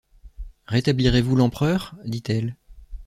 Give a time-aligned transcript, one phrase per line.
[0.65, 1.93] Rétablirez-vous l’Empereur?
[2.05, 2.55] dit-elle.